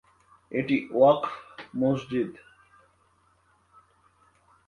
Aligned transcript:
এটি 0.51 0.75
ওয়াকফ 0.91 1.31
মসজিদ। 1.75 2.31